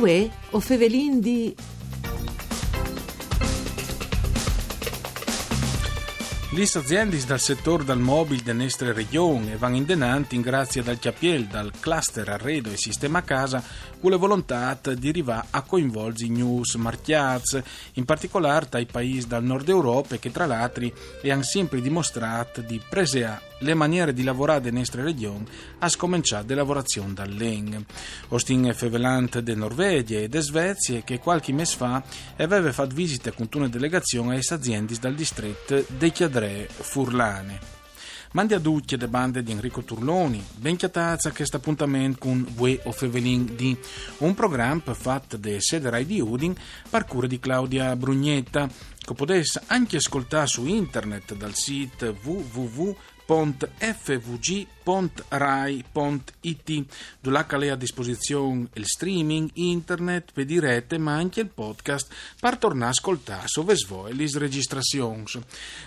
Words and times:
Uè, 0.00 0.30
o 0.52 0.60
Fevelin 0.60 1.20
di... 1.20 1.54
Le 6.52 6.62
aziende 6.62 7.22
dal 7.26 7.38
settore 7.38 7.84
del 7.84 7.98
mobile 7.98 8.42
della 8.42 8.62
nostra 8.62 8.94
regione 8.94 9.58
vanno 9.58 9.76
in 9.76 9.84
denanti 9.84 10.36
in 10.36 10.40
grazia 10.40 10.82
Chiapiel, 10.82 11.48
dal 11.48 11.72
cluster 11.78 12.30
arredo 12.30 12.70
e 12.70 12.78
sistema 12.78 13.22
casa, 13.22 13.62
con 14.00 14.10
la 14.10 14.16
volontà 14.16 14.74
di 14.94 15.10
arrivare 15.10 15.48
a 15.50 15.60
coinvolgere 15.60 16.32
i 16.32 16.34
news 16.34 16.76
marchiaz, 16.76 17.60
in 17.94 18.06
particolare 18.06 18.68
dai 18.70 18.86
paesi 18.86 19.28
del 19.28 19.44
nord 19.44 19.68
Europa 19.68 20.16
che 20.16 20.32
tra 20.32 20.46
l'altro 20.46 20.90
hanno 21.24 21.42
sempre 21.42 21.82
dimostrato 21.82 22.62
di 22.62 22.80
preseare 22.88 23.49
le 23.60 23.74
maniere 23.74 24.12
di 24.12 24.22
lavorare 24.22 24.60
della 24.60 24.78
nostra 24.78 25.02
regione 25.02 25.44
a 25.78 25.88
scominciare 25.88 26.46
le 26.46 26.54
lavorazioni 26.54 27.14
dall'ENG. 27.14 27.84
Ostin 28.28 28.72
Fevelant 28.74 29.40
de 29.40 29.54
Norvegia 29.54 30.18
e 30.18 30.28
de 30.28 30.40
Svezia 30.40 31.00
che 31.02 31.18
qualche 31.18 31.52
mese 31.52 31.76
fa 31.76 32.02
aveva 32.36 32.72
fatto 32.72 32.94
visita 32.94 33.32
con 33.32 33.48
una 33.54 33.68
delegazione 33.68 34.34
alle 34.34 34.44
aziende 34.48 34.94
dal 35.00 35.14
distretto 35.14 35.84
dei 35.88 36.12
Chiadre 36.12 36.68
Furlane. 36.70 37.78
Mandi 38.32 38.54
a 38.54 38.60
ducce 38.60 38.96
le 38.96 39.08
bande 39.08 39.42
di 39.42 39.50
Enrico 39.50 39.82
Turloni, 39.82 40.40
ben 40.54 40.76
chiatazza 40.76 41.32
questo 41.32 41.56
appuntamento 41.56 42.18
con 42.20 42.46
Vue 42.54 42.78
o 42.84 42.92
Fevelin 42.92 43.56
di 43.56 43.76
un 44.18 44.34
programma 44.34 44.94
fatto 44.94 45.36
da 45.36 45.50
sede 45.58 45.90
Rai 45.90 46.06
di 46.06 46.20
Udin 46.20 46.54
per 46.88 47.06
cura 47.06 47.26
di 47.26 47.40
Claudia 47.40 47.96
Brugnetta, 47.96 48.68
che 49.00 49.14
potesse 49.14 49.60
anche 49.66 49.96
ascoltare 49.96 50.46
su 50.46 50.64
internet 50.64 51.34
dal 51.34 51.56
sito 51.56 52.16
www 52.22 52.96
www.fvg.rai.it 53.30 54.84
dove 57.20 57.56
lei 57.56 57.68
a 57.68 57.76
disposizione 57.76 58.66
il 58.72 58.86
streaming, 58.86 59.50
internet, 59.54 60.32
per 60.32 60.44
dirette 60.44 60.98
ma 60.98 61.14
anche 61.14 61.40
il 61.40 61.48
podcast 61.48 62.12
per 62.40 62.56
tornare 62.56 62.86
a 62.86 62.88
ascoltare 62.90 63.46
sove 63.46 63.76
svoe 63.76 64.12
le 64.12 64.28
registrazioni. 64.34 65.24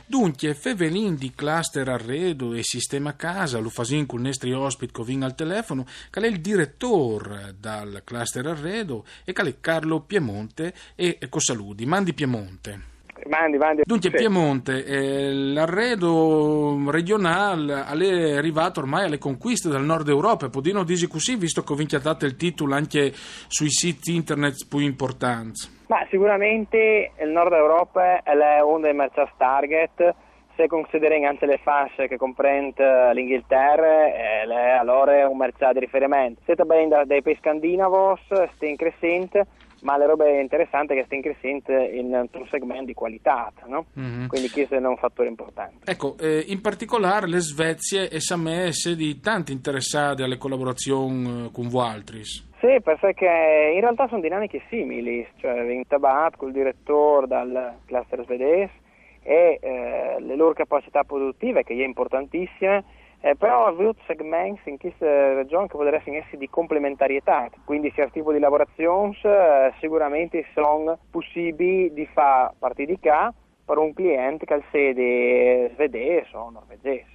Dunque, 0.06 0.54
fevelin 0.56 1.16
di 1.16 1.34
cluster 1.36 1.90
arredo 1.90 2.54
e 2.54 2.64
sistema 2.64 3.16
casa, 3.16 3.60
lo 3.60 3.70
fasin 3.70 4.06
con 4.06 4.22
i 4.22 4.24
nostri 4.24 4.54
ospiti 4.54 4.94
che 4.94 5.24
al 5.24 5.36
telefono, 5.36 5.86
che 6.10 6.22
è 6.22 6.28
il 6.28 6.40
direttore 6.40 7.56
dal 7.60 8.04
cluster 8.06 8.46
arredo 8.46 9.06
e 9.26 9.34
che 9.34 9.42
è 9.42 9.60
Carlo 9.60 10.00
Piemonte 10.02 10.74
e 10.96 11.20
Cosaludi. 11.30 11.86
Mandi 11.86 12.14
Piemonte. 12.14 12.93
Mandi, 13.28 13.58
mandi. 13.58 13.82
Dunque, 13.86 14.12
Piemonte, 14.12 14.86
eh, 14.86 15.32
l'arredo 15.32 16.78
regionale 16.90 17.86
è 17.86 18.36
arrivato 18.36 18.80
ormai 18.80 19.06
alle 19.06 19.18
conquiste 19.18 19.70
del 19.70 19.82
nord 19.84 20.08
Europa, 20.10 20.50
podino 20.50 20.84
dire 20.84 21.08
così, 21.08 21.36
visto 21.36 21.64
che 21.64 21.74
ho 21.74 21.76
vinchiato 21.76 22.26
il 22.26 22.36
titolo 22.36 22.76
anche 22.76 23.12
sui 23.48 23.70
siti 23.70 24.16
internet 24.16 24.68
più 24.68 24.80
importanti. 24.80 25.82
Ma 25.88 26.06
sicuramente 26.10 27.12
il 27.20 27.30
nord 27.30 27.54
Europa 27.54 28.24
è 28.24 28.62
uno 28.62 28.80
dei 28.80 28.94
mercati 28.94 29.32
target, 29.38 30.16
se 30.56 30.68
consideriamo 30.68 31.28
anche 31.28 31.46
le 31.46 31.60
fasce 31.64 32.08
che 32.08 32.18
comprende 32.18 33.12
l'Inghilterra, 33.14 34.06
è 34.06 34.78
allora 34.80 35.28
un 35.28 35.38
mercato 35.38 35.74
di 35.74 35.80
riferimento. 35.80 36.42
Se 36.46 36.56
bene 36.56 37.06
dai 37.06 37.22
paesi 37.22 37.40
scandinavos, 37.40 38.20
sta 38.56 38.66
in 38.66 38.76
crescente 38.76 39.46
ma 39.84 39.98
le 39.98 40.06
robe 40.06 40.40
interessanti 40.42 40.96
che 40.96 41.04
sta 41.06 41.16
in 41.16 41.22
crescente 41.22 41.74
in 41.74 42.06
un 42.08 42.48
segmento 42.50 42.86
di 42.86 42.94
qualità, 42.94 43.52
no? 43.68 43.86
mm-hmm. 44.00 44.28
quindi 44.28 44.50
questo 44.50 44.76
è 44.76 44.78
un 44.80 44.98
fattore 44.98 45.30
importante. 45.30 45.90
Ecco, 45.90 46.16
eh, 46.20 46.44
in 46.48 46.62
particolare 46.62 47.28
le 47.28 47.40
Svezia 47.40 48.04
e 48.10 48.20
Samesse 48.20 48.96
di 48.96 49.20
tanti 49.20 49.52
interessati 49.52 50.24
alle 50.24 50.38
collaborazioni 50.38 51.46
eh, 51.46 51.52
con 51.52 51.68
voi 51.68 51.88
altri. 51.88 52.24
Sì, 52.24 52.80
perché 52.82 53.72
in 53.74 53.82
realtà 53.82 54.08
sono 54.08 54.22
dinamiche 54.22 54.64
simili, 54.70 55.28
cioè 55.38 55.70
in 55.70 55.86
Tabat 55.86 56.38
col 56.38 56.54
direttore 56.54 57.28
dal 57.28 57.74
cluster 57.86 58.24
svedese 58.24 58.72
e 59.22 59.60
eh, 59.62 60.16
le 60.20 60.36
loro 60.36 60.54
capacità 60.54 61.04
produttive 61.04 61.64
che 61.64 61.74
è 61.74 61.84
importantissime 61.84 62.84
eh, 63.26 63.38
però 63.38 63.66
ha 63.66 63.70
avuto 63.70 64.02
segmenti 64.06 64.70
in 64.70 64.78
questa 64.78 65.34
regione 65.34 65.68
che 65.68 65.78
potrebbero 65.78 66.04
essere 66.04 66.38
di 66.38 66.50
complementarietà, 66.50 67.50
quindi 67.64 67.90
sia 67.96 68.10
tipo 68.10 68.34
di 68.34 68.40
lavorazioni 68.40 69.18
eh, 69.24 69.72
sicuramente 69.80 70.46
sono 70.54 71.00
possibili 71.10 71.94
di 71.94 72.06
fare 72.12 72.54
partire 72.60 72.92
di 72.92 73.00
qua 73.00 73.34
per 73.64 73.78
un 73.78 73.94
cliente 73.94 74.46
che 74.46 74.54
ha 74.54 74.62
sede 74.72 75.72
svedese 75.74 76.36
o 76.36 76.50
norvegese. 76.50 77.12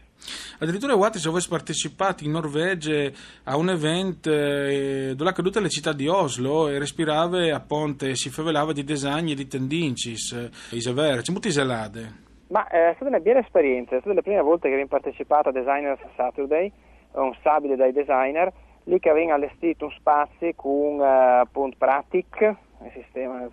Addirittura 0.60 0.96
Wattis 0.96 1.26
avesse 1.26 1.48
partecipato 1.50 2.25
in 2.25 2.30
Norvegia 2.30 3.10
a 3.44 3.58
un 3.58 3.69
evento 3.69 4.32
eh, 4.32 5.12
dove 5.14 5.32
cadute 5.32 5.60
le 5.60 5.69
città 5.69 5.92
di 5.92 6.08
Oslo 6.08 6.69
e 6.69 6.78
respirava 6.78 7.54
a 7.54 7.60
ponte 7.60 8.08
e 8.08 8.16
si 8.16 8.30
favelava 8.30 8.72
di 8.72 8.82
design 8.82 9.28
e 9.28 9.34
di 9.34 9.46
tendincis, 9.46 10.32
eh, 10.32 10.50
isevere, 10.70 11.20
c'è 11.20 11.32
molte 11.32 11.48
iselade. 11.48 12.26
Ma 12.48 12.66
eh, 12.69 12.91
è 12.91 12.94
stata 12.94 13.10
una 13.10 13.20
bella 13.20 13.41
esperienza, 13.41 13.97
è 13.97 14.00
stata 14.00 14.14
la 14.14 14.22
prima 14.22 14.42
volta 14.42 14.62
che 14.62 14.72
abbiamo 14.72 14.88
partecipato 14.88 15.50
a 15.50 15.53
Designers 15.53 16.00
Saturday, 16.16 16.72
un 17.12 17.34
sabile 17.42 17.76
dai 17.76 17.92
designer, 17.92 18.50
lì 18.84 18.98
che 18.98 19.10
abbiamo 19.10 19.34
allestito 19.34 19.84
un 19.86 19.91
spazio 19.92 20.50
con 20.54 20.98
uh, 20.98 21.41
appunto 21.41 21.76
Pratic, 21.78 22.41
il 22.84 22.91
sistema 22.92 23.47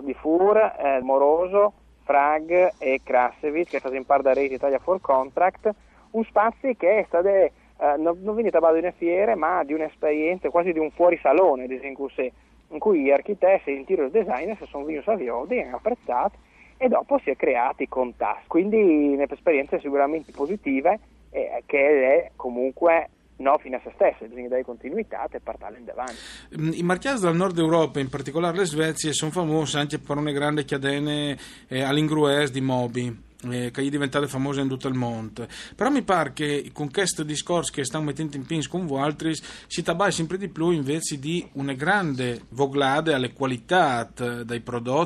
di 0.00 0.14
FUR, 0.14 0.56
eh, 0.56 1.00
Moroso, 1.02 1.72
Frag 2.02 2.72
e 2.78 3.00
Krasevich, 3.02 3.70
che 3.70 3.76
è 3.76 3.80
stato 3.80 3.94
in 3.94 4.04
par 4.04 4.22
da 4.22 4.32
Rete 4.32 4.54
Italia 4.54 4.78
for 4.78 5.00
Contract, 5.00 5.72
un 6.12 6.24
spazio 6.24 6.74
che 6.76 6.98
è 6.98 7.04
stato, 7.06 7.28
eh, 7.28 7.52
non, 7.78 8.18
non 8.22 8.34
viene 8.34 8.50
trattato 8.50 8.74
di 8.74 8.80
una 8.80 8.92
fiera, 8.92 9.36
ma 9.36 9.62
di 9.62 9.72
un'esperienza 9.72 10.50
quasi 10.50 10.72
di 10.72 10.80
un 10.80 10.90
fuorisalone, 10.90 11.64
in 11.66 12.78
cui, 12.80 13.02
gli 13.02 13.10
architetti 13.10 13.70
e 13.70 13.74
gli 13.74 13.78
interior 13.78 14.10
designers 14.10 14.64
sono 14.64 14.84
venuti 14.84 15.08
a 15.10 15.14
Viodi 15.14 15.56
e 15.58 15.62
hanno 15.62 15.76
apprezzato 15.76 16.38
e 16.76 16.88
dopo 16.88 17.18
si 17.22 17.30
è 17.30 17.36
creati 17.36 17.88
contatti. 17.88 18.46
Quindi 18.46 19.14
un'esperienza 19.14 19.78
sicuramente 19.78 20.32
positiva 20.32 20.96
eh, 21.30 21.62
che 21.66 21.78
è 21.78 22.30
comunque 22.36 23.10
no 23.38 23.58
fine 23.58 23.76
a 23.76 23.80
se 23.82 23.92
stessa, 23.94 24.24
bisogna 24.24 24.48
dare 24.48 24.64
continuità 24.64 25.26
e 25.30 25.40
portarla 25.40 25.78
in 25.78 25.90
avanti. 25.90 26.14
Mm, 26.58 26.72
I 26.72 26.82
marchiati 26.82 27.20
del 27.20 27.36
nord 27.36 27.58
Europa, 27.58 28.00
in 28.00 28.08
particolare 28.08 28.56
le 28.56 28.64
Svezia, 28.64 29.12
sono 29.12 29.30
famosi 29.30 29.76
anche 29.76 29.98
per 29.98 30.16
una 30.16 30.32
grande 30.32 30.64
cadene 30.64 31.36
eh, 31.68 31.82
all'ingrues 31.82 32.50
di 32.50 32.60
Mobi 32.60 33.24
eh, 33.52 33.70
che 33.70 33.82
è 33.82 33.88
diventata 33.88 34.26
famosa 34.26 34.60
in 34.60 34.68
tutto 34.68 34.88
il 34.88 34.94
mondo. 34.94 35.46
Però 35.74 35.90
mi 35.90 36.02
pare 36.02 36.32
che 36.32 36.70
con 36.72 36.90
questo 36.90 37.22
discorso 37.22 37.72
che 37.72 37.84
stiamo 37.84 38.06
mettendo 38.06 38.36
in 38.36 38.46
pins 38.46 38.68
con 38.68 38.86
voi 38.86 39.02
altri 39.02 39.34
si 39.66 39.82
tabba 39.82 40.10
sempre 40.10 40.38
di 40.38 40.48
più 40.48 40.70
invece 40.70 41.18
di 41.18 41.46
una 41.52 41.74
grande 41.74 42.42
voglade 42.50 43.14
alle 43.14 43.32
qualità 43.32 44.08
dei 44.44 44.60
prodotti 44.60 45.04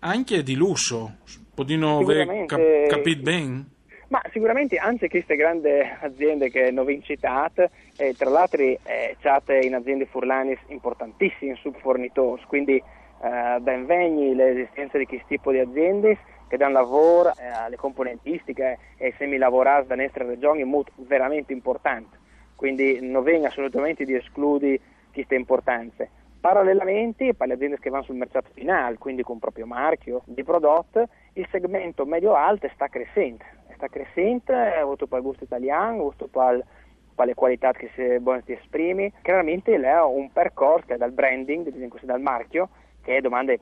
anche 0.00 0.42
di 0.42 0.54
lusso. 0.54 1.16
Podino 1.54 1.98
aver 1.98 2.44
cap- 2.46 2.86
capito 2.88 3.22
bene? 3.22 3.64
Ma 4.08 4.22
sicuramente 4.32 4.76
anche 4.76 5.08
queste 5.08 5.36
grandi 5.36 5.68
aziende 6.00 6.50
che 6.50 6.70
non 6.70 6.86
vi 6.86 7.02
citate, 7.02 7.70
eh, 7.96 8.14
tra 8.16 8.30
l'altro 8.30 8.62
eh, 8.62 8.78
c'è 9.20 9.58
in 9.62 9.74
aziende 9.74 10.06
furlanis 10.06 10.58
importantissime 10.68 11.58
subfornitori, 11.60 12.42
quindi 12.46 12.82
eh, 13.22 13.58
benvegni 13.60 14.34
l'esistenza 14.34 14.98
di 14.98 15.06
questo 15.06 15.26
tipo 15.28 15.50
di 15.50 15.58
aziende 15.58 16.18
che 16.48 16.56
danno 16.56 16.80
lavoro 16.80 17.30
eh, 17.36 17.46
alle 17.46 17.76
componentistiche 17.76 18.78
e 18.96 19.06
ai 19.06 19.14
semilavorati 19.18 19.86
da 19.86 19.96
nostra 19.96 20.24
regione 20.24 20.64
molto, 20.64 20.92
veramente 20.96 21.52
importante, 21.52 22.16
quindi 22.56 23.00
non 23.00 23.22
venga 23.22 23.48
assolutamente 23.48 24.04
di 24.04 24.14
escludere 24.14 24.80
queste 25.12 25.34
importanze. 25.34 26.10
Parallelamente, 26.40 27.34
per 27.34 27.48
le 27.48 27.54
aziende 27.54 27.78
che 27.78 27.90
vanno 27.90 28.04
sul 28.04 28.14
mercato 28.14 28.50
finale, 28.54 28.96
quindi 28.96 29.22
con 29.22 29.40
proprio 29.40 29.66
marchio 29.66 30.22
di 30.24 30.44
prodotto, 30.44 31.08
il 31.32 31.46
segmento 31.50 32.06
medio-alto 32.06 32.68
sta 32.74 32.86
crescendo, 32.86 33.44
sta 33.74 33.88
crescendo, 33.88 34.52
ha 34.52 34.78
avuto 34.78 35.06
per 35.08 35.18
il 35.18 35.24
gusto 35.24 35.44
italiano, 35.44 36.00
avuto 36.00 36.28
per 36.28 36.64
le 37.26 37.34
qualità 37.34 37.72
che 37.72 37.90
si, 37.94 38.22
si 38.44 38.52
esprime, 38.52 39.12
chiaramente 39.22 39.74
è 39.74 40.02
un 40.02 40.30
percorso 40.30 40.86
che 40.86 40.96
dal 40.96 41.10
branding, 41.10 41.68
dal 42.02 42.20
marchio, 42.20 42.68
che 43.08 43.20
domande 43.22 43.58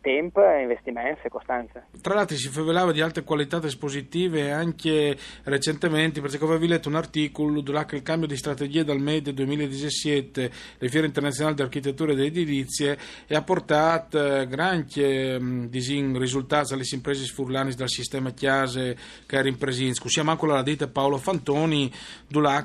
tempo, 0.00 0.40
investimenti 0.42 1.26
e 1.26 1.28
costanza. 1.28 1.84
Tra 2.00 2.14
l'altro 2.14 2.36
si 2.36 2.48
favelava 2.48 2.92
di 2.92 3.00
alte 3.00 3.22
qualità 3.22 3.60
espositive 3.62 4.50
anche 4.50 5.16
recentemente, 5.44 6.20
perché 6.20 6.36
avevo 6.42 6.66
letto 6.66 6.88
un 6.88 6.96
articolo 6.96 7.60
durante 7.60 7.96
il 7.96 8.02
cambio 8.02 8.26
di 8.26 8.36
strategia 8.36 8.82
dal 8.82 9.00
MED 9.00 9.30
2017, 9.30 10.50
le 10.78 10.88
fiere 10.88 11.06
internazionali 11.06 11.56
di 11.56 11.62
architettura 11.62 12.12
e 12.12 12.16
di 12.16 12.26
edilizie, 12.26 12.98
e 13.26 13.34
ha 13.34 13.42
portato 13.42 14.18
eh, 14.22 14.46
grandi 14.46 15.02
mm, 15.38 16.16
risultati 16.16 16.72
alle 16.72 16.84
imprese 16.90 17.24
sfurlani 17.24 17.74
dal 17.74 17.88
sistema 17.88 18.30
Chiase 18.30 18.96
che 19.26 19.36
era 19.36 19.48
in 19.48 19.56
presenza. 19.56 20.02
Siamo 20.08 20.30
anche 20.30 20.44
alla 20.44 20.62
dite 20.62 20.88
Paolo 20.88 21.18
Fantoni, 21.18 21.92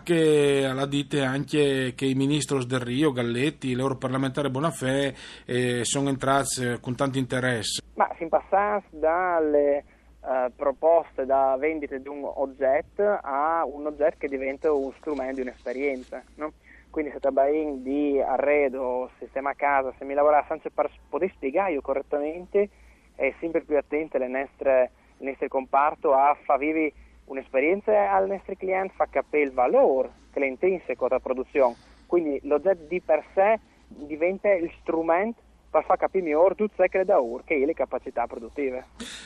che 0.04 0.66
alla 0.66 0.86
dite 0.86 1.22
anche 1.22 1.94
che 1.96 2.06
i 2.06 2.14
ministri 2.14 2.66
del 2.66 2.80
Rio, 2.80 3.12
Galletti, 3.12 3.76
l'europarlamentare 3.76 4.50
Bonafè 4.50 5.14
eh, 5.46 5.82
sono 5.84 6.10
entrati 6.10 6.78
con 6.80 6.96
tanti 6.96 7.20
interesse? 7.26 7.82
Ma 7.96 8.10
si 8.18 8.28
passa 8.28 8.82
dalle 8.90 9.84
uh, 10.22 10.52
proposte 10.56 11.26
da 11.26 11.58
vendita 11.60 11.98
di 11.98 12.08
un 12.08 12.24
oggetto 12.24 13.20
a 13.22 13.66
un 13.66 13.88
oggetto 13.88 14.18
che 14.20 14.28
diventa 14.28 14.72
un 14.72 14.92
strumento 15.00 15.36
di 15.36 15.42
un'esperienza. 15.42 16.24
No? 16.36 16.54
quindi 16.96 17.12
se 17.12 17.20
trabalhi 17.20 17.82
di 17.82 18.22
arredo, 18.22 19.10
sistema 19.20 19.50
a 19.50 19.54
casa, 19.54 19.94
se 19.98 20.06
mi 20.06 20.14
lavora 20.14 20.46
sempre 20.48 20.70
per 20.70 20.90
poter 21.10 21.30
spiegare 21.32 21.78
correttamente 21.82 22.70
è 23.16 23.34
sempre 23.42 23.64
più 23.64 23.78
attento 23.78 24.16
alle 24.16 24.30
nostre, 24.30 24.92
al 25.20 25.26
nostro 25.28 25.50
comparto 25.50 26.14
a 26.14 26.34
far 26.46 26.58
vivere 26.58 26.94
un'esperienza 27.26 28.14
al 28.14 28.30
nostro 28.30 28.56
cliente, 28.56 28.94
fa 28.96 29.08
capire 29.08 29.44
il 29.44 29.52
valore 29.52 30.10
che 30.32 30.40
le 30.40 30.48
intrinseco 30.48 31.10
della 31.10 31.20
produzione. 31.20 31.76
Quindi 32.06 32.40
l'oggetto 32.44 32.86
di 32.88 33.02
per 33.02 33.26
sé 33.34 33.60
diventa 33.88 34.54
il 34.54 34.72
strumento 34.80 35.42
far 35.84 35.98
capire 35.98 36.24
meglio 36.24 36.54
tutte 36.56 36.90
le 36.92 37.06
da 37.06 37.20
ur 37.20 37.44
che 37.44 37.56
è 37.56 37.66
le 37.66 37.74
capacità 37.74 38.26
produttive. 38.28 38.86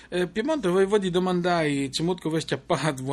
Eh, 0.10 0.28
Piemonte, 0.28 0.68
voi, 0.70 0.86
voi 0.86 1.00
di 1.00 1.10
domandare, 1.10 1.90
c'è 1.90 2.04
molto 2.04 2.30
che 2.30 2.36
vi 2.36 2.42
scappato, 2.42 3.04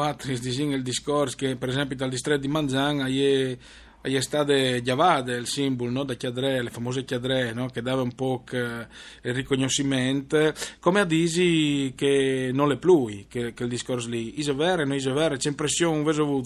il 0.72 0.82
discorso 0.82 1.36
che 1.36 1.56
per 1.56 1.68
esempio 1.68 1.96
dal 1.96 2.10
distretto 2.10 2.40
di 2.40 2.48
Manzan 2.48 3.06
è 3.06 3.58
gli 4.08 4.20
stati 4.20 4.80
chiavate 4.82 5.32
il 5.32 5.46
simbolo 5.46 5.90
no, 5.90 6.04
da 6.04 6.14
chiadre, 6.14 6.62
le 6.62 6.70
famose 6.70 7.04
chiadre, 7.04 7.52
no, 7.52 7.68
che 7.68 7.82
dava 7.82 8.02
un 8.02 8.14
po' 8.14 8.44
il 8.50 9.34
riconoscimento, 9.34 10.52
come 10.78 11.00
a 11.00 11.04
disi 11.04 11.92
che 11.96 12.50
non 12.52 12.68
le 12.68 12.76
plui, 12.76 13.26
che, 13.28 13.52
che 13.52 13.62
il 13.64 13.68
discorso 13.68 14.08
lì, 14.08 14.38
is 14.38 14.52
vero, 14.54 14.84
non 14.84 14.94
is 14.94 15.10
vero, 15.10 15.36
c'è 15.36 15.48
impressione 15.48 16.02
verso 16.02 16.24
voi 16.24 16.42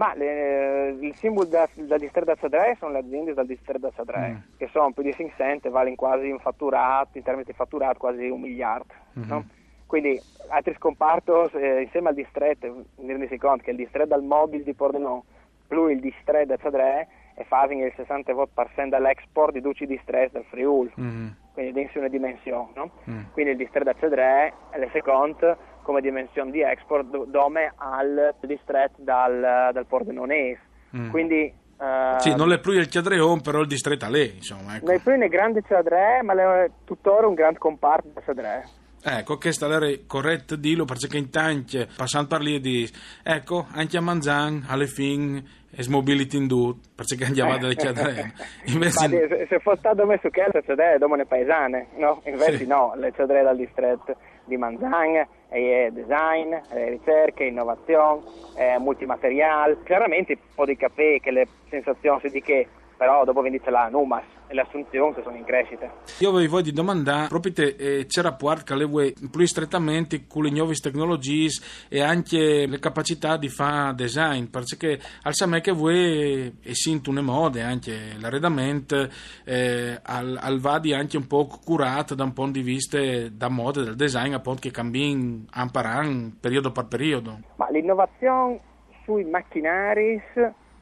Ma 0.00 0.14
le, 0.14 0.96
il 0.98 1.14
simbolo 1.16 1.46
da, 1.46 1.68
da 1.74 1.98
distretto 1.98 2.32
da 2.32 2.36
Sadre 2.40 2.74
sono 2.78 2.92
le 2.92 3.00
aziende 3.00 3.34
dal 3.34 3.44
distretto 3.44 3.80
da 3.80 3.92
Sadre, 3.94 4.28
mm. 4.30 4.56
che 4.56 4.66
sono 4.72 4.92
più 4.92 5.02
di 5.02 5.12
500, 5.12 5.68
valgono 5.68 5.94
quasi 5.94 6.30
un 6.30 6.38
fatturato, 6.38 7.18
in 7.18 7.22
termini 7.22 7.44
di 7.44 7.52
fatturato 7.52 7.98
quasi 7.98 8.26
un 8.26 8.40
miliardo. 8.40 8.94
Mm-hmm. 9.18 9.28
No? 9.28 9.44
Quindi 9.84 10.18
altri 10.48 10.74
scomparti 10.76 11.32
eh, 11.58 11.82
insieme 11.82 12.08
al 12.08 12.14
distretto, 12.14 12.84
rendo 12.96 13.36
conto 13.36 13.62
che 13.62 13.72
il 13.72 13.76
distretto 13.76 14.08
dal 14.08 14.22
mobile 14.22 14.62
di 14.62 14.72
Pordenone 14.72 15.22
più 15.68 15.86
il 15.88 16.00
distretto 16.00 16.46
da 16.46 16.58
Zadre 16.62 17.08
e 17.34 17.44
fanno 17.44 17.84
il 17.84 17.92
60% 17.94 18.88
dell'export 18.88 19.52
di 19.52 19.60
duci 19.60 19.84
distretti 19.84 20.32
del 20.32 20.44
Friul, 20.48 20.90
mm-hmm. 20.98 21.28
quindi 21.52 21.72
densi 21.72 21.98
una 21.98 22.08
dimensione. 22.08 22.70
No? 22.74 22.90
Mm. 23.10 23.24
Quindi 23.32 23.52
il 23.52 23.58
distretto 23.58 23.84
da 23.84 23.96
Zadre 24.00 24.54
è 24.70 24.78
il 24.78 24.88
secondo 24.92 25.58
come 25.90 26.00
dimensione 26.00 26.52
di 26.52 26.62
export 26.62 27.26
dome 27.26 27.72
al 27.74 28.36
distretto 28.42 29.02
dal, 29.02 29.70
dal 29.72 29.86
Pordenonese. 29.86 30.60
Mm. 30.96 31.10
Quindi 31.10 31.58
Uh, 31.80 32.18
sì, 32.18 32.36
non 32.36 32.52
è 32.52 32.60
più 32.60 32.72
il 32.72 32.90
Cadreon, 32.90 33.40
però 33.40 33.60
il 33.60 33.66
distretto 33.66 34.04
a 34.04 34.10
lei, 34.10 34.34
insomma. 34.36 34.76
Ecco. 34.76 34.84
Non 34.84 34.96
è 34.96 34.98
più 34.98 35.12
un 35.14 35.26
grande 35.28 35.62
Cadre, 35.62 36.20
ma 36.22 36.34
è 36.34 36.70
tuttora 36.84 37.26
un 37.26 37.32
grande 37.32 37.58
comparto 37.58 38.10
da 38.12 38.20
Cadre. 38.20 38.64
Ecco, 39.02 39.38
questa 39.38 39.66
è 39.66 40.00
corretta 40.06 40.56
dirlo 40.56 40.84
perché 40.84 41.16
in 41.16 41.30
tanti 41.30 41.88
passando 41.96 42.28
per 42.28 42.42
lì 42.42 42.60
di 42.60 42.86
ecco, 43.22 43.66
anche 43.72 43.96
a 43.96 44.02
Manzan 44.02 44.66
alle 44.68 44.86
fine 44.86 45.42
è 45.72 45.82
smobility 45.82 46.36
in 46.36 46.46
due 46.46 46.74
perché 46.94 47.24
andiamo 47.24 47.56
dalle 47.58 47.76
cadere. 47.76 48.32
Invece... 48.66 49.08
Se, 49.08 49.46
se 49.48 49.58
fosse 49.60 49.78
stato 49.78 50.04
messo 50.04 50.28
che 50.28 50.44
le 50.52 50.62
cadere 50.62 50.98
domani 50.98 51.24
paesane, 51.24 51.88
no? 51.96 52.20
Invece 52.24 52.58
sì. 52.58 52.66
no, 52.66 52.92
le 52.96 53.12
cadere 53.12 53.42
dal 53.42 53.56
distretto 53.56 54.16
di 54.44 54.56
Manzan 54.56 55.26
è 55.48 55.88
design, 55.92 56.54
è 56.54 56.88
ricerca, 56.88 57.44
innovazione, 57.44 58.22
è 58.56 58.78
multimateriale. 58.78 59.78
Chiaramente 59.84 60.36
può 60.54 60.64
di 60.64 60.76
capire 60.76 61.20
che 61.20 61.30
le 61.30 61.46
sensazioni 61.68 62.30
di 62.30 62.42
che 62.42 62.66
però 62.96 63.24
dopo 63.24 63.40
vendite 63.40 63.70
la 63.70 63.88
Numas 63.88 64.38
e 64.50 64.54
le 64.54 64.62
assunzioni 64.62 65.14
sono 65.22 65.36
in 65.36 65.44
crescita. 65.44 65.88
Io 66.18 66.32
vi 66.32 66.48
voglio 66.48 66.72
domandare, 66.72 67.28
proprio 67.28 67.52
te, 67.52 67.76
eh, 67.78 68.06
c'è 68.06 68.20
rapporto 68.20 68.64
che 68.64 68.74
le 68.74 69.12
più 69.30 69.46
strettamente 69.46 70.26
con 70.26 70.42
le 70.42 70.50
nuove 70.50 70.74
tecnologie 70.74 71.48
e 71.88 72.02
anche 72.02 72.66
le 72.66 72.78
capacità 72.80 73.36
di 73.36 73.48
fare 73.48 73.94
design, 73.94 74.46
perché 74.46 74.98
al 75.22 75.34
me 75.48 75.60
che 75.60 75.70
voi 75.70 76.58
e 76.62 76.74
sento 76.74 77.10
una 77.10 77.22
mode, 77.22 77.62
anche 77.62 78.16
l'arredamento 78.18 79.08
eh, 79.44 80.00
al, 80.02 80.36
al 80.40 80.58
vadi 80.58 80.92
anche 80.92 81.16
un 81.16 81.28
po' 81.28 81.46
curato 81.64 82.16
da 82.16 82.24
un 82.24 82.32
punto 82.32 82.58
di 82.58 82.64
vista 82.64 82.98
da 83.28 83.48
mode 83.48 83.84
del 83.84 83.94
design, 83.94 84.32
appunto 84.32 84.62
che 84.62 84.72
cambia 84.72 85.06
imparano 85.06 86.32
periodo 86.40 86.72
per 86.72 86.86
periodo. 86.86 87.38
Ma 87.54 87.68
l'innovazione 87.70 88.58
sui 89.04 89.24
macchinari 89.24 90.20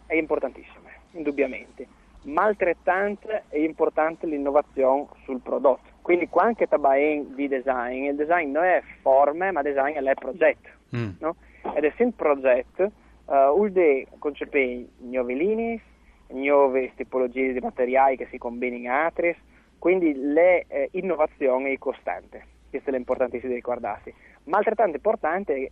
è 0.07 0.15
importantissima, 0.15 0.89
indubbiamente 1.13 1.97
ma 2.29 2.45
altrettanto 2.45 3.29
è 3.49 3.59
importante 3.59 4.27
l'innovazione 4.27 5.07
sul 5.25 5.41
prodotto. 5.41 5.97
Quindi 6.03 6.29
qua 6.29 6.45
anche 6.45 6.67
tabain 6.67 7.35
di 7.35 7.49
design, 7.49 8.05
il 8.05 8.17
design 8.17 8.51
non 8.51 8.65
è 8.65 8.83
forme, 9.01 9.51
ma 9.51 9.63
design 9.63 9.97
è 9.97 10.15
progetto. 10.15 10.69
Mm. 10.97 11.11
No? 11.21 11.37
Ed 11.75 11.85
essendo 11.85 12.15
progetto, 12.17 12.85
uh, 13.27 13.55
vuol 13.55 13.73
dire 13.73 14.07
concepire 14.19 14.87
nuove 14.99 15.35
linee, 15.35 15.81
nuove 16.29 16.93
tipologie 16.95 17.53
di 17.53 17.61
materiali 17.61 18.17
che 18.17 18.29
si 18.31 18.39
combinano 18.39 18.83
in 18.83 18.89
altri, 18.89 19.37
quindi 19.79 20.13
l'innovazione 20.15 21.71
eh, 21.71 21.75
è 21.75 21.79
costante. 21.79 22.45
Questo 22.71 22.91
è 22.91 22.93
l'importantissimo 22.93 23.51
di 23.51 23.57
ricordarsi. 23.57 24.13
Ma 24.45 24.59
altrettanto 24.59 24.97
importante 24.97 25.71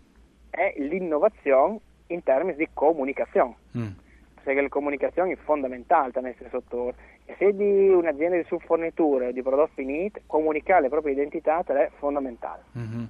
è 0.51 0.75
l'innovazione 0.79 1.79
in 2.09 2.23
termini 2.23 2.57
di 2.57 2.69
comunicazione. 2.73 3.55
Mm 3.77 4.05
perché 4.47 4.63
la 4.63 4.69
comunicazione 4.69 5.33
è 5.33 5.37
fondamentale 5.43 6.13
nel 6.15 6.37
nostro 6.39 6.61
settore. 6.61 6.95
E 7.25 7.35
se 7.37 7.53
di 7.53 7.89
un'azienda 7.89 8.37
di 8.37 8.45
subforniture 8.47 9.27
o 9.27 9.33
di 9.33 9.43
prodotti 9.43 9.73
finiti, 9.75 10.21
comunicare 10.25 10.83
le 10.83 10.89
proprie 10.89 11.15
identità 11.15 11.65
è 11.65 11.91
fondamentale. 11.99 12.63
Mm-hmm. 12.79 13.05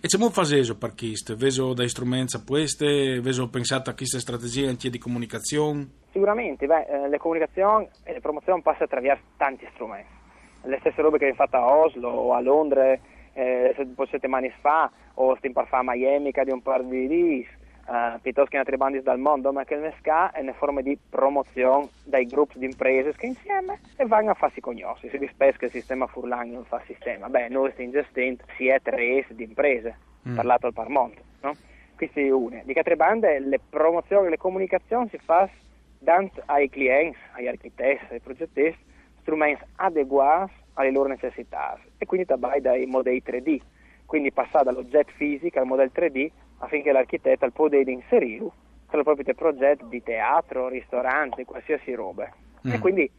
E 0.00 0.06
c'è 0.06 0.16
molto 0.16 0.40
faseso 0.40 0.78
per 0.78 0.94
questo? 0.94 1.36
Veso 1.36 1.74
da 1.74 1.86
strumenti 1.86 2.42
queste? 2.42 3.20
Veso 3.20 3.50
pensato 3.50 3.90
a 3.90 3.94
queste 3.94 4.18
strategie 4.18 4.66
anche 4.66 4.88
di 4.88 4.96
comunicazione? 4.96 5.88
Sicuramente, 6.10 6.64
beh, 6.64 6.86
eh, 6.86 7.08
le 7.10 7.18
comunicazioni 7.18 7.86
e 8.04 8.14
le 8.14 8.20
promozioni 8.20 8.62
passano 8.62 8.84
attraverso 8.84 9.24
tanti 9.36 9.68
strumenti. 9.74 10.16
Le 10.62 10.78
stesse 10.80 11.02
robe 11.02 11.18
che 11.18 11.26
abbiamo 11.26 11.44
fatto 11.44 11.56
a 11.58 11.76
Oslo 11.76 12.08
o 12.08 12.32
a 12.32 12.40
Londra 12.40 12.98
eh, 13.34 13.74
settimane 14.10 14.54
fa, 14.62 14.90
o 15.14 15.36
stiamo 15.36 15.66
a 15.68 15.82
Miami 15.82 16.32
che 16.32 16.44
di 16.44 16.50
un 16.50 16.62
par 16.62 16.82
di 16.82 17.06
dis 17.06 17.46
uh, 17.88 18.20
piuttosto 18.20 18.50
che 18.50 18.56
in 18.56 18.60
altri 18.60 18.76
bandi 18.76 19.02
dal 19.02 19.18
mondo, 19.18 19.52
ma 19.52 19.64
che 19.64 19.74
il 19.74 19.80
MESCA 19.80 20.32
è 20.32 20.40
una 20.40 20.52
forma 20.52 20.80
di 20.82 20.96
promozione 21.08 21.88
dai 22.04 22.26
gruppi 22.26 22.58
di 22.58 22.66
imprese 22.66 23.14
che 23.14 23.26
insieme 23.26 23.80
e 23.96 24.06
vanno 24.06 24.30
a 24.30 24.34
farsi 24.34 24.60
conoscere. 24.60 25.10
Si 25.10 25.18
dice 25.18 25.34
che 25.56 25.64
il 25.66 25.70
sistema 25.70 26.06
Furlan 26.06 26.50
non 26.50 26.64
fa 26.64 26.80
sistema. 26.86 27.28
Beh, 27.28 27.48
noi 27.48 27.72
stiamo 27.72 27.92
gestendo 27.92 28.44
si 28.56 28.68
è 28.68 28.80
tre 28.80 29.24
di 29.30 29.44
imprese, 29.44 29.96
mm. 30.28 30.34
parlato 30.34 30.66
al 30.66 30.72
Parmonte, 30.72 31.22
no? 31.40 31.54
Questi 31.96 32.26
è 32.26 32.30
una. 32.30 32.60
Di 32.62 32.74
altre 32.76 32.96
bande, 32.96 33.40
le 33.40 33.58
promozioni 33.58 34.28
le 34.28 34.36
comunicazioni 34.36 35.08
si 35.08 35.18
fanno 35.18 35.50
dando 35.98 36.30
ai 36.46 36.68
clienti, 36.68 37.18
agli 37.32 37.48
architetti, 37.48 38.12
ai 38.12 38.20
progettisti, 38.20 38.84
strumenti 39.20 39.64
adeguati 39.76 40.52
alle 40.74 40.92
loro 40.92 41.08
necessità 41.08 41.76
e 41.98 42.06
quindi 42.06 42.26
dai 42.60 42.86
modelli 42.86 43.22
3D. 43.24 43.60
Quindi 44.06 44.32
passare 44.32 44.64
dall'oggetto 44.64 45.12
fisico 45.16 45.58
al 45.58 45.66
modello 45.66 45.90
3D 45.92 46.30
affinché 46.58 46.92
l'architetto 46.92 47.48
possa 47.50 47.76
inserire 47.76 48.46
tra 48.88 49.00
i 49.00 49.04
propri 49.04 49.34
progetti 49.34 49.84
di 49.88 50.02
teatro, 50.02 50.68
ristorante, 50.68 51.44
qualsiasi 51.44 51.92
roba. 51.94 52.28
Mm. 52.66 52.72
E 52.72 52.78
quindi 52.78 53.10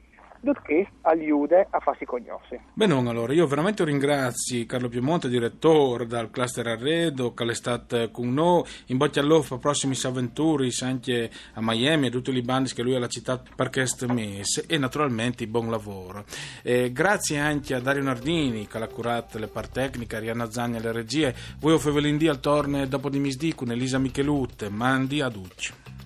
questo 0.42 0.92
aiuta 1.02 1.68
a 1.70 1.80
farsi 1.80 2.06
conoscere. 2.06 2.62
Bene, 2.74 2.94
allora 2.94 3.34
io 3.34 3.48
veramente 3.48 3.84
ringrazio 3.84 4.66
Carlo 4.66 4.90
Piemonte, 4.90 5.30
direttore 5.30 6.08
del 6.08 6.30
cluster 6.32 6.68
Arredo, 6.68 7.34
che 7.34 7.44
è 7.44 7.54
stato 7.54 8.10
con 8.12 8.34
noi, 8.34 8.64
in 8.88 8.98
bocca 8.98 9.20
al 9.20 9.28
lupo 9.28 9.48
per 9.50 9.60
prossime 9.60 9.96
avventure 10.04 10.70
anche 10.82 11.30
a 11.54 11.62
Miami 11.62 12.08
e 12.08 12.12
tutti 12.12 12.32
i 12.32 12.42
bandi 12.42 12.74
che 12.74 12.84
lui 12.84 12.96
ha 12.96 13.08
citato 13.08 13.52
per 13.56 13.70
questo 13.70 14.08
mese 14.08 14.66
e 14.68 14.78
naturalmente 14.78 15.48
buon 15.48 15.70
lavoro. 15.70 16.26
E 16.62 16.92
grazie 16.92 17.40
anche 17.40 17.74
a 17.74 17.80
Dario 17.80 18.04
Nardini 18.04 18.68
che 18.68 18.78
ha 18.78 18.88
curato 18.88 19.38
le 19.38 19.48
parti 19.48 19.80
tecniche, 19.80 20.16
a 20.16 20.20
Rianna 20.20 20.50
Zagna 20.50 20.80
le 20.80 20.92
regie, 20.92 21.36
voi 21.60 21.74
o 21.74 21.78
Fevelindì 21.78 22.28
al 22.28 22.40
torne 22.40 22.88
dopo 22.88 23.10
di 23.10 23.20
misdì 23.20 23.54
con 23.54 23.72
Elisa 23.72 23.98
Michelut, 23.98 24.68
mandi 24.70 25.22
a 25.22 25.30
Duccio. 25.30 25.99